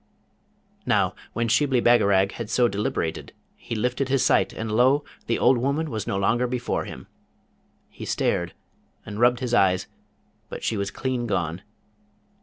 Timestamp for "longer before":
6.17-6.85